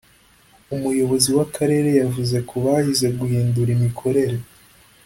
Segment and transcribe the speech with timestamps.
[0.75, 4.37] umuyobozi w’Akarere yavuze ko bahize guhindura imikorere